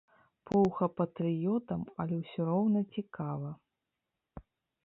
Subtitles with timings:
[0.51, 3.49] Поўха патрыётам, але ўсё роўна цікава.